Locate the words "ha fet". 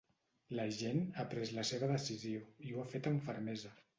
2.85-3.13